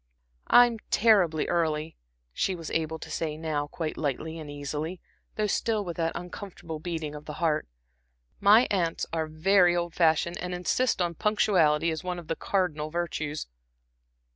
"I'm 0.47 0.79
terribly 0.89 1.47
early," 1.47 1.95
she 2.33 2.55
was 2.55 2.71
able 2.71 2.97
to 2.97 3.11
say 3.11 3.37
now, 3.37 3.67
quite 3.67 3.97
lightly 3.97 4.39
and 4.39 4.49
easily, 4.49 4.99
though 5.35 5.45
still 5.45 5.85
with 5.85 5.95
that 5.97 6.13
uncomfortable 6.15 6.79
beating 6.79 7.13
of 7.13 7.25
the 7.25 7.33
heart. 7.37 7.67
"My 8.39 8.67
aunts 8.71 9.05
are 9.13 9.27
very 9.27 9.75
old 9.75 9.93
fashioned, 9.93 10.39
and 10.39 10.55
insist 10.55 11.03
on 11.03 11.13
punctuality 11.13 11.91
as 11.91 12.03
one 12.03 12.17
of 12.17 12.29
the 12.29 12.35
cardinal 12.35 12.89
virtues." 12.89 13.45